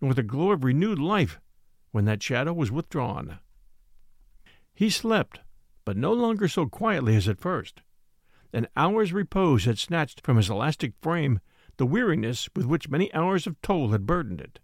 nor 0.00 0.14
the 0.14 0.22
glow 0.22 0.52
of 0.52 0.64
renewed 0.64 0.98
life 0.98 1.40
when 1.90 2.04
that 2.04 2.22
shadow 2.22 2.52
was 2.52 2.70
withdrawn. 2.70 3.38
He 4.74 4.88
slept, 4.88 5.40
but 5.84 5.96
no 5.96 6.12
longer 6.12 6.48
so 6.48 6.66
quietly 6.66 7.16
as 7.16 7.28
at 7.28 7.40
first, 7.40 7.82
An 8.52 8.66
hour's 8.76 9.12
repose 9.12 9.64
had 9.64 9.78
snatched 9.78 10.24
from 10.24 10.36
his 10.36 10.50
elastic 10.50 10.94
frame 11.00 11.40
the 11.76 11.86
weariness 11.86 12.48
with 12.54 12.66
which 12.66 12.88
many 12.88 13.12
hours 13.14 13.46
of 13.46 13.60
toil 13.62 13.88
had 13.88 14.06
burdened 14.06 14.40
it. 14.40 14.58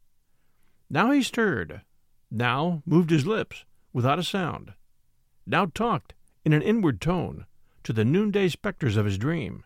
Now 0.91 1.11
he 1.11 1.23
stirred, 1.23 1.83
now 2.31 2.83
moved 2.85 3.11
his 3.11 3.27
lips 3.27 3.65
without 3.93 4.19
a 4.19 4.25
sound, 4.25 4.75
now 5.47 5.67
talked 5.67 6.15
in 6.45 6.53
an 6.53 6.63
inward 6.63 7.01
tone 7.01 7.47
to 7.85 7.93
the 7.93 8.05
noonday 8.05 8.49
spectres 8.49 8.97
of 8.97 9.07
his 9.07 9.19
dream. 9.19 9.65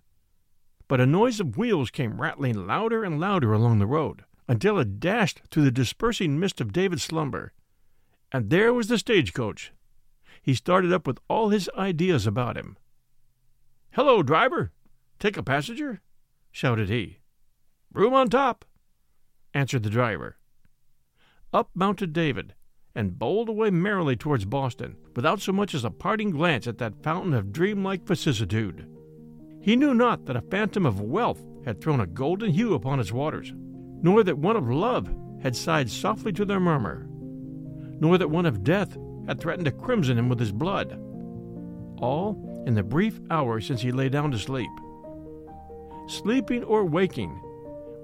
But 0.89 1.01
a 1.01 1.07
noise 1.07 1.41
of 1.41 1.57
wheels 1.57 1.91
came 1.91 2.21
rattling 2.21 2.67
louder 2.67 3.05
and 3.05 3.19
louder 3.19 3.53
along 3.53 3.79
the 3.79 3.87
road, 3.87 4.25
until 4.49 4.79
it 4.79 5.01
dashed 5.01 5.41
through 5.51 5.65
the 5.65 5.71
dispersing 5.71 6.39
mist 6.39 6.61
of 6.61 6.73
David's 6.73 7.03
slumber. 7.03 7.53
And 8.33 8.51
there 8.51 8.75
was 8.75 8.89
the 8.89 8.99
stagecoach. 8.99 9.73
He 10.43 10.55
started 10.55 10.93
up 10.93 11.07
with 11.07 11.19
all 11.29 11.51
his 11.51 11.71
ideas 11.77 12.27
about 12.27 12.57
him. 12.57 12.77
Hello, 13.95 14.23
driver! 14.23 14.71
Take 15.19 15.37
a 15.37 15.43
passenger? 15.43 16.01
shouted 16.53 16.89
he. 16.89 17.19
Room 17.93 18.15
on 18.15 18.29
top, 18.29 18.65
answered 19.53 19.83
the 19.83 19.91
driver. 19.91 20.39
Up 21.53 21.71
mounted 21.75 22.13
David, 22.13 22.55
and 22.95 23.19
bowled 23.19 23.49
away 23.49 23.71
merrily 23.71 24.15
towards 24.15 24.45
Boston, 24.45 24.97
without 25.17 25.41
so 25.41 25.51
much 25.51 25.75
as 25.75 25.85
a 25.85 25.91
parting 25.91 26.31
glance 26.31 26.69
at 26.69 26.79
that 26.79 27.03
fountain 27.03 27.35
of 27.35 27.53
dreamlike 27.53 28.07
vicissitude. 28.07 28.87
He 29.61 29.75
knew 29.75 29.93
not 29.93 30.27
that 30.27 30.37
a 30.37 30.43
phantom 30.43 30.87
of 30.87 31.01
wealth 31.01 31.43
had 31.65 31.81
thrown 31.81 31.99
a 31.99 32.07
golden 32.07 32.53
hue 32.53 32.75
upon 32.75 33.01
its 33.01 33.11
waters, 33.11 33.53
nor 33.57 34.23
that 34.23 34.39
one 34.39 34.57
of 34.57 34.71
love 34.71 35.13
had 35.43 35.57
sighed 35.57 35.91
softly 35.91 36.33
to 36.35 36.45
their 36.45 36.61
murmur, 36.61 37.09
nor 37.99 38.19
that 38.19 38.31
one 38.31 38.47
of 38.47 38.63
death 38.63 38.97
had 39.27 39.41
threatened 39.41 39.65
to 39.65 39.73
crimson 39.73 40.17
him 40.17 40.29
with 40.29 40.39
his 40.39 40.53
blood. 40.53 40.93
All 41.99 42.50
in 42.67 42.75
the 42.75 42.83
brief 42.83 43.21
hour 43.31 43.61
since 43.61 43.81
he 43.81 43.93
lay 43.93 44.09
down 44.09 44.31
to 44.31 44.39
sleep. 44.39 44.71
Sleeping 46.07 46.65
or 46.65 46.85
waking, 46.85 47.41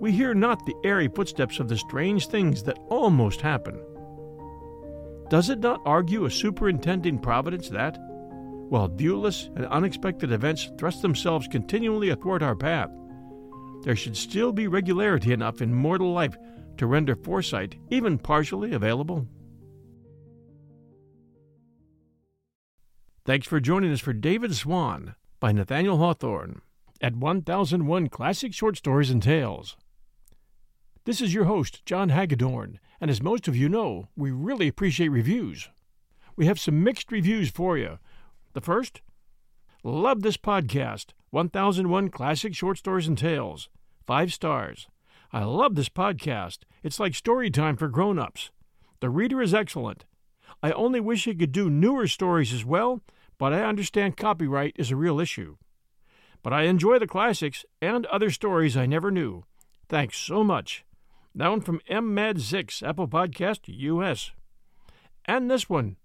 we 0.01 0.13
hear 0.13 0.35
not 0.35 0.65
the 0.65 0.77
airy 0.85 1.09
footsteps 1.09 1.59
of 1.59 1.69
the 1.69 1.77
strange 1.77 2.29
things 2.29 2.63
that 2.65 2.79
almost 2.89 3.41
happen. 3.41 3.81
Does 5.29 5.51
it 5.51 5.59
not 5.59 5.81
argue 5.85 6.25
a 6.25 6.31
superintending 6.31 7.19
providence 7.19 7.69
that, 7.71 7.99
while 8.69 8.89
viewless 8.89 9.49
and 9.57 9.67
unexpected 9.67 10.33
events 10.33 10.71
thrust 10.79 11.03
themselves 11.03 11.49
continually 11.49 12.11
athwart 12.11 12.43
our 12.43 12.55
path, 12.55 12.91
there 13.83 13.97
should 13.97 14.17
still 14.17 14.53
be 14.53 14.69
regularity 14.69 15.33
enough 15.33 15.63
in 15.63 15.73
mortal 15.73 16.13
life 16.13 16.37
to 16.77 16.87
render 16.87 17.17
foresight 17.17 17.77
even 17.91 18.19
partially 18.19 18.73
available? 18.73 19.27
Thanks 23.27 23.49
for 23.49 23.59
joining 23.59 23.93
us 23.93 23.99
for 23.99 24.13
David 24.13 24.55
Swan 24.55 25.17
by 25.41 25.51
Nathaniel 25.51 25.97
Hawthorne 25.97 26.61
at 27.01 27.17
1001 27.17 28.09
Classic 28.09 28.55
Short 28.55 28.77
Stories 28.77 29.11
and 29.11 29.21
Tales. 29.21 29.77
This 31.07 31.21
is 31.21 31.35
your 31.35 31.47
host, 31.47 31.85
John 31.85 32.11
Hagedorn, 32.11 32.79
and 33.01 33.11
as 33.11 33.21
most 33.21 33.49
of 33.49 33.57
you 33.57 33.69
know, 33.69 34.07
we 34.17 34.31
really 34.31 34.69
appreciate 34.69 35.09
reviews. 35.09 35.71
We 36.37 36.47
have 36.47 36.61
some 36.61 36.85
mixed 36.85 37.11
reviews 37.11 37.51
for 37.51 37.77
you. 37.77 37.99
The 38.53 38.61
first, 38.61 39.01
Love 39.83 40.23
this 40.23 40.37
podcast, 40.37 41.07
1001 41.31 42.11
Classic 42.11 42.55
Short 42.55 42.79
Stories 42.79 43.09
and 43.09 43.19
Tales, 43.19 43.69
five 44.07 44.33
stars. 44.33 44.87
I 45.33 45.43
love 45.43 45.75
this 45.75 45.89
podcast. 45.89 46.59
It's 46.85 47.01
like 47.01 47.17
story 47.17 47.51
time 47.51 47.77
for 47.77 47.89
grown 47.89 48.21
ups. 48.21 48.53
The 49.01 49.11
reader 49.11 49.43
is 49.43 49.53
excellent. 49.53 50.05
I 50.63 50.71
only 50.71 51.01
wish 51.01 51.25
he 51.25 51.35
could 51.35 51.51
do 51.51 51.69
newer 51.69 52.07
stories 52.07 52.53
as 52.53 52.65
well 52.65 53.03
but 53.39 53.53
I 53.53 53.63
understand 53.63 54.17
copyright 54.17 54.75
is 54.77 54.91
a 54.91 54.97
real 54.97 55.21
issue. 55.21 55.57
But 56.43 56.53
I 56.53 56.63
enjoy 56.63 56.99
the 56.99 57.07
classics 57.07 57.65
and 57.81 58.07
other 58.07 58.31
stories 58.31 58.77
I 58.77 58.87
never 58.87 59.11
knew. 59.11 59.45
Thanks 59.89 60.19
so 60.19 60.45
much. 60.45 60.85
Down 61.37 61.61
from 61.61 61.81
MMAD6, 61.91 62.87
Apple 62.87 63.09
Podcast, 63.09 63.61
US. 63.67 64.31
And 65.25 65.51
this 65.51 65.69
one 65.69 65.97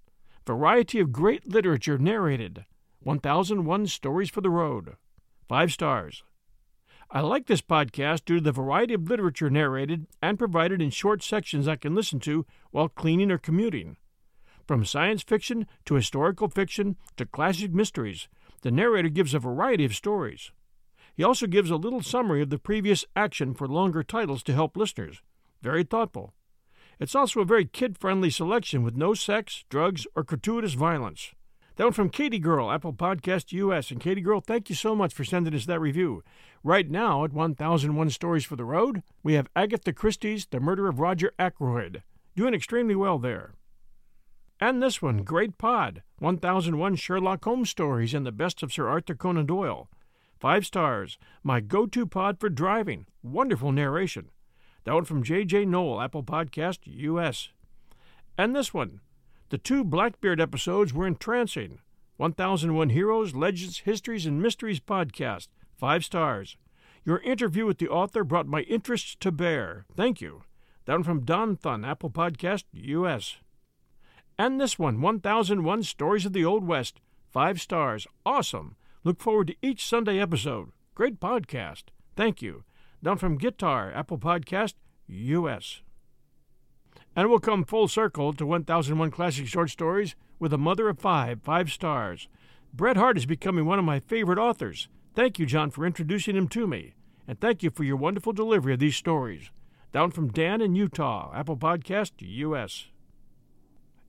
Variety 0.46 1.00
of 1.00 1.12
Great 1.12 1.48
Literature 1.48 1.98
Narrated 1.98 2.66
1001 3.04 3.88
Stories 3.88 4.30
for 4.30 4.42
the 4.42 4.50
Road. 4.50 4.96
Five 5.48 5.72
stars. 5.72 6.24
I 7.10 7.22
like 7.22 7.48
this 7.48 7.62
podcast 7.62 8.26
due 8.26 8.36
to 8.36 8.42
the 8.42 8.52
variety 8.52 8.94
of 8.94 9.10
literature 9.10 9.50
narrated 9.50 10.08
and 10.22 10.40
provided 10.40 10.82
in 10.82 10.92
short 10.92 11.22
sections 11.22 11.68
I 11.68 11.76
can 11.76 11.94
listen 11.94 12.20
to 12.22 12.46
while 12.72 12.88
cleaning 12.88 13.32
or 13.32 13.38
commuting. 13.38 13.98
From 14.68 14.86
science 14.86 15.24
fiction 15.24 15.68
to 15.86 15.96
historical 15.96 16.48
fiction 16.48 16.96
to 17.18 17.26
classic 17.26 17.74
mysteries, 17.74 18.28
the 18.62 18.72
narrator 18.72 19.10
gives 19.10 19.34
a 19.34 19.40
variety 19.40 19.86
of 19.86 19.96
stories. 19.96 20.52
He 21.16 21.24
also 21.24 21.48
gives 21.48 21.70
a 21.70 21.76
little 21.76 22.02
summary 22.02 22.42
of 22.42 22.50
the 22.50 22.58
previous 22.58 23.06
action 23.16 23.54
for 23.54 23.68
longer 23.68 24.04
titles 24.04 24.44
to 24.44 24.54
help 24.54 24.78
listeners. 24.78 25.22
Very 25.62 25.84
thoughtful. 25.84 26.34
It's 27.00 27.16
also 27.16 27.42
a 27.42 27.46
very 27.46 27.66
kid 27.66 27.98
friendly 27.98 28.30
selection 28.30 28.84
with 28.84 28.96
no 28.96 29.14
sex, 29.14 29.66
drugs, 29.70 30.06
or 30.16 30.24
gratuitous 30.24 30.74
violence. 30.74 31.32
That 31.76 31.86
one 31.86 31.94
from 31.94 32.10
Katie 32.10 32.38
Girl, 32.38 32.70
Apple 32.70 32.94
Podcast 32.94 33.52
US. 33.54 33.92
And 33.92 34.00
Katie 34.00 34.22
Girl, 34.22 34.40
thank 34.40 34.70
you 34.70 34.76
so 34.76 34.96
much 34.96 35.14
for 35.14 35.24
sending 35.24 35.56
us 35.56 35.66
that 35.66 35.80
review. 35.80 36.24
Right 36.64 36.90
now, 36.90 37.24
at 37.24 37.34
1001 37.34 38.10
Stories 38.12 38.46
for 38.46 38.56
the 38.56 38.66
Road, 38.66 39.02
we 39.24 39.34
have 39.34 39.50
Agatha 39.56 39.94
Christie's 39.94 40.46
The 40.46 40.60
Murder 40.60 40.88
of 40.88 41.00
Roger 41.00 41.34
Ackroyd. 41.40 42.04
Doing 42.36 42.54
extremely 42.54 42.96
well 42.96 43.18
there. 43.18 43.56
And 44.62 44.82
this 44.82 45.02
one, 45.02 45.24
Great 45.24 45.58
Pod 45.58 46.04
1001 46.20 46.96
Sherlock 46.96 47.44
Holmes 47.44 47.72
Stories 47.72 48.14
and 48.14 48.28
the 48.28 48.32
Best 48.32 48.62
of 48.62 48.72
Sir 48.72 48.88
Arthur 48.88 49.16
Conan 49.16 49.48
Doyle. 49.48 49.90
Five 50.40 50.68
stars. 50.68 51.18
My 51.44 51.60
go 51.60 51.88
to 51.88 52.06
pod 52.06 52.40
for 52.40 52.48
driving. 52.48 53.08
Wonderful 53.24 53.72
narration. 53.72 54.30
That 54.84 54.94
one 54.94 55.06
from 55.06 55.24
J.J. 55.24 55.66
Noel, 55.66 56.00
Apple 56.00 56.24
Podcast, 56.24 56.80
U.S. 56.86 57.50
And 58.38 58.56
this 58.56 58.72
one. 58.72 59.02
The 59.50 59.58
two 59.58 59.84
Blackbeard 59.84 60.40
episodes 60.40 60.94
were 60.94 61.08
entrancing. 61.08 61.80
1001 62.18 62.90
Heroes, 62.90 63.34
Legends, 63.34 63.80
Histories, 63.80 64.28
and 64.28 64.42
Mysteries 64.42 64.80
podcast. 64.80 65.48
Five 65.76 66.06
stars. 66.06 66.56
Your 67.04 67.18
interview 67.22 67.66
with 67.66 67.80
the 67.80 67.90
author 67.90 68.24
brought 68.24 68.46
my 68.46 68.62
interests 68.62 69.16
to 69.22 69.32
bear. 69.32 69.86
Thank 69.96 70.22
you. 70.22 70.44
That 70.86 70.94
one 70.94 71.04
from 71.04 71.26
Don 71.26 71.56
Thun, 71.56 71.84
Apple 71.84 72.12
Podcast, 72.12 72.66
U.S. 72.74 73.38
And 74.38 74.60
this 74.60 74.80
one, 74.80 75.02
1001 75.02 75.84
Stories 75.84 76.26
of 76.26 76.34
the 76.34 76.46
Old 76.46 76.66
West. 76.66 77.00
Five 77.30 77.62
stars. 77.62 78.08
Awesome. 78.26 78.76
Look 79.04 79.20
forward 79.20 79.48
to 79.48 79.56
each 79.62 79.86
Sunday 79.86 80.20
episode. 80.20 80.72
Great 80.96 81.20
podcast. 81.20 81.84
Thank 82.16 82.42
you. 82.42 82.64
Down 83.04 83.18
from 83.18 83.38
Guitar, 83.38 83.92
Apple 83.94 84.18
Podcast, 84.18 84.74
U.S. 85.08 85.82
And 87.16 87.30
we'll 87.30 87.40
come 87.40 87.64
full 87.64 87.88
circle 87.88 88.34
to 88.34 88.46
1001 88.46 89.12
Classic 89.12 89.48
Short 89.48 89.70
Stories 89.70 90.16
with 90.40 90.54
a 90.54 90.58
mother 90.58 90.90
of 90.90 91.00
five, 91.00 91.42
five 91.42 91.72
stars. 91.72 92.28
Bret 92.74 92.98
Harte 92.98 93.18
is 93.18 93.26
becoming 93.26 93.66
one 93.66 93.80
of 93.80 93.86
my 93.86 94.00
favorite 94.00 94.40
authors. 94.40 94.88
Thank 95.14 95.40
you, 95.40 95.46
John, 95.46 95.72
for 95.72 95.86
introducing 95.86 96.36
him 96.36 96.48
to 96.50 96.68
me. 96.68 96.94
And 97.28 97.40
thank 97.40 97.64
you 97.64 97.70
for 97.70 97.84
your 97.84 97.98
wonderful 97.98 98.34
delivery 98.34 98.74
of 98.74 98.80
these 98.80 98.96
stories. 98.96 99.52
Down 99.92 100.12
from 100.12 100.32
Dan 100.32 100.62
in 100.62 100.76
Utah, 100.76 101.32
Apple 101.36 101.58
Podcast, 101.58 102.12
U.S. 102.20 102.88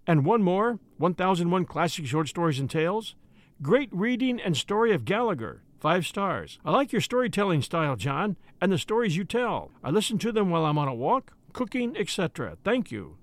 And 0.06 0.24
one 0.24 0.42
more 0.42 0.78
1001 0.98 1.64
Classic 1.64 2.06
Short 2.06 2.28
Stories 2.28 2.58
and 2.58 2.68
Tales. 2.68 3.14
Great 3.60 3.88
reading 3.92 4.40
and 4.40 4.56
story 4.56 4.92
of 4.92 5.04
Gallagher. 5.04 5.62
Five 5.78 6.06
stars. 6.06 6.58
I 6.64 6.70
like 6.70 6.92
your 6.92 7.00
storytelling 7.00 7.62
style, 7.62 7.96
John, 7.96 8.36
and 8.60 8.70
the 8.70 8.78
stories 8.78 9.16
you 9.16 9.24
tell. 9.24 9.70
I 9.82 9.90
listen 9.90 10.18
to 10.18 10.32
them 10.32 10.50
while 10.50 10.64
I'm 10.64 10.78
on 10.78 10.88
a 10.88 10.94
walk, 10.94 11.32
cooking, 11.52 11.96
etc. 11.96 12.56
Thank 12.64 12.90
you. 12.90 13.16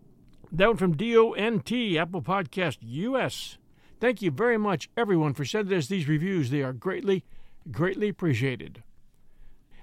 Down 0.53 0.77
from 0.77 0.97
DONT, 0.97 1.71
Apple 1.97 2.21
Podcast 2.21 2.77
US. 2.81 3.57
Thank 3.99 4.21
you 4.21 4.31
very 4.31 4.57
much, 4.57 4.89
everyone, 4.97 5.33
for 5.33 5.45
sending 5.45 5.77
us 5.77 5.87
these 5.87 6.07
reviews. 6.07 6.49
They 6.49 6.61
are 6.61 6.73
greatly, 6.73 7.23
greatly 7.71 8.09
appreciated. 8.09 8.83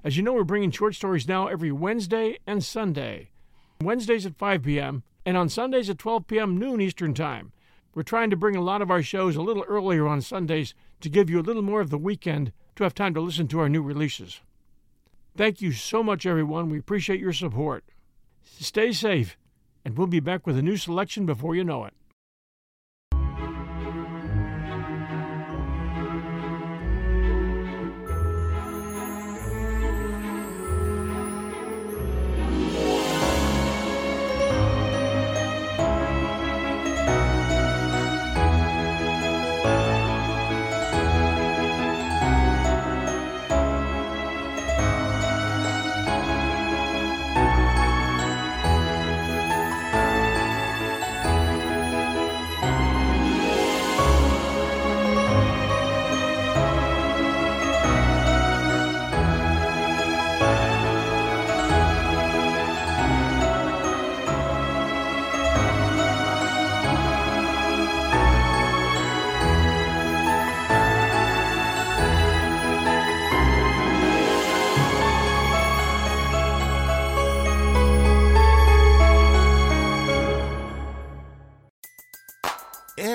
As 0.03 0.17
you 0.17 0.23
know, 0.23 0.33
we're 0.33 0.45
bringing 0.45 0.71
short 0.71 0.95
stories 0.95 1.29
now 1.29 1.49
every 1.49 1.73
Wednesday 1.73 2.39
and 2.47 2.65
Sunday. 2.65 3.31
Wednesdays 3.81 4.25
at 4.25 4.37
5 4.37 4.63
p.m., 4.63 5.03
and 5.27 5.37
on 5.37 5.49
Sundays 5.49 5.91
at 5.91 5.99
12 5.99 6.29
p.m. 6.29 6.57
noon 6.57 6.81
Eastern 6.81 7.13
Time. 7.13 7.53
We're 7.95 8.05
trying 8.05 8.31
to 8.31 8.37
bring 8.37 8.55
a 8.55 8.63
lot 8.63 8.81
of 8.81 8.91
our 8.91 9.03
shows 9.03 9.35
a 9.35 9.43
little 9.43 9.65
earlier 9.65 10.07
on 10.07 10.21
Sundays 10.21 10.73
to 11.01 11.09
give 11.09 11.29
you 11.29 11.41
a 11.41 11.43
little 11.43 11.63
more 11.63 11.81
of 11.81 11.91
the 11.91 11.99
weekend 11.99 12.53
to 12.77 12.85
have 12.85 12.95
time 12.95 13.13
to 13.15 13.21
listen 13.21 13.49
to 13.49 13.59
our 13.59 13.69
new 13.69 13.83
releases. 13.83 14.41
Thank 15.37 15.61
you 15.61 15.73
so 15.73 16.03
much, 16.03 16.27
everyone. 16.27 16.71
We 16.71 16.79
appreciate 16.79 17.19
your 17.19 17.33
support. 17.33 17.85
Stay 18.45 18.93
safe, 18.93 19.37
and 19.85 19.99
we'll 19.99 20.07
be 20.07 20.21
back 20.21 20.47
with 20.47 20.57
a 20.57 20.63
new 20.63 20.77
selection 20.77 21.27
before 21.27 21.57
you 21.57 21.65
know 21.65 21.85
it. 21.85 21.95